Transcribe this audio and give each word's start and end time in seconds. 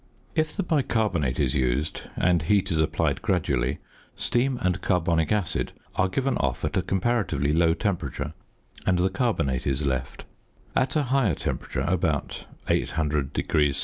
If 0.33 0.57
the 0.57 0.63
bicarbonate 0.63 1.39
is 1.39 1.53
used, 1.53 2.09
and 2.15 2.41
heat 2.41 2.71
is 2.71 2.79
applied 2.79 3.21
gradually, 3.21 3.77
steam 4.15 4.57
and 4.59 4.81
carbonic 4.81 5.31
acid 5.31 5.73
are 5.95 6.09
given 6.09 6.37
off 6.37 6.65
at 6.65 6.75
a 6.75 6.81
comparatively 6.81 7.53
low 7.53 7.75
temperature, 7.75 8.33
and 8.87 8.97
the 8.97 9.11
carbonate 9.11 9.67
is 9.67 9.85
left; 9.85 10.25
at 10.75 10.95
a 10.95 11.03
higher 11.03 11.35
temperature 11.35 11.85
(about 11.87 12.47
800° 12.65 13.75
C. 13.75 13.79